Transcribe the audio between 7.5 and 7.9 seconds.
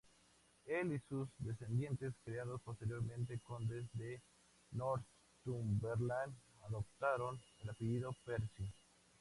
el